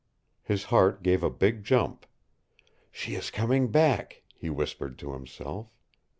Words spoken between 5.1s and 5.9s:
himself.